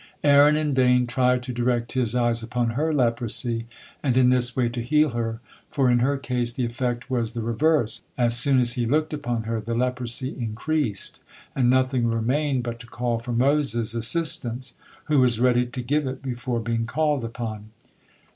Aaron 0.23 0.57
in 0.57 0.73
vain 0.73 1.05
tried 1.05 1.43
to 1.43 1.53
direct 1.53 1.91
his 1.91 2.15
eyes 2.15 2.41
upon 2.41 2.71
her 2.71 2.91
leprosy 2.91 3.67
and 4.01 4.17
in 4.17 4.31
this 4.31 4.55
way 4.57 4.67
to 4.67 4.81
heal 4.81 5.11
her, 5.11 5.41
for 5.69 5.91
in 5.91 5.99
her 5.99 6.17
case 6.17 6.53
the 6.53 6.65
effect 6.65 7.11
was 7.11 7.33
the 7.33 7.43
reverse; 7.43 8.01
as 8.17 8.35
soon 8.35 8.59
as 8.59 8.73
he 8.73 8.87
looked 8.87 9.13
upon 9.13 9.43
her 9.43 9.61
the 9.61 9.75
leprosy 9.75 10.29
increased, 10.35 11.21
and 11.55 11.69
nothing 11.69 12.07
remained 12.07 12.63
but 12.63 12.79
to 12.79 12.87
call 12.87 13.19
for 13.19 13.31
Moses' 13.31 13.93
assistance, 13.93 14.73
who 15.03 15.19
was 15.21 15.39
ready 15.39 15.67
to 15.67 15.83
give 15.83 16.07
it 16.07 16.23
before 16.23 16.59
being 16.59 16.87
called 16.87 17.23
upon. 17.23 17.69